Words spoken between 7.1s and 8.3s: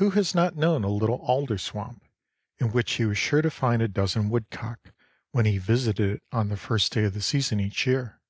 the season each year?